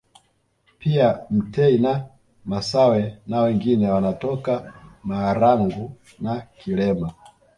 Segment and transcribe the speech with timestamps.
[0.79, 2.05] Pia mtei na
[2.45, 7.13] masawe na wengine wanatoka Marangu na Kilema